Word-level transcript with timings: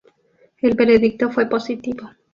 El 0.63 0.73
veredicto 0.73 1.29
fue 1.29 1.47
positivo. 1.47 2.09